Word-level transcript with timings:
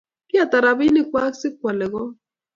kiata 0.29 0.57
robinik 0.65 1.07
kwak 1.11 1.31
si 1.41 1.47
kuale 1.57 1.85
koot 1.93 2.11